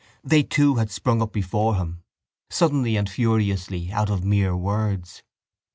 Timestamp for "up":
1.21-1.31